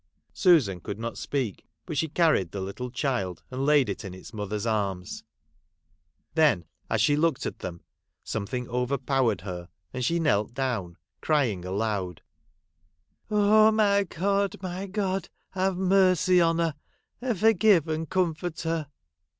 [0.33, 3.53] Susan could not speak, but she carried the little Ckarles Dickens.] LIZZIE LEIGH.
[3.53, 5.23] 63 child, and laid it in its mother's arms;
[6.33, 7.81] then as she looked at them,
[8.23, 12.23] something overpowered her, and she knelt down, crying aloud,'
[13.29, 16.73] Oh, my God, my God, have mercy on her,
[17.21, 18.87] and forgive, and comfort her.'